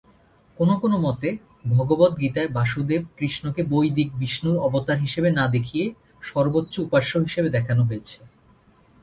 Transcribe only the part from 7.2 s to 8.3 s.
হিসেবে দেখানো হয়েছে।